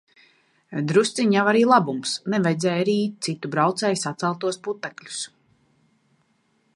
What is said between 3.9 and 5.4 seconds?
saceltos putekļus.